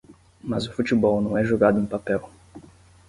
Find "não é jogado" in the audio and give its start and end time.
1.21-1.79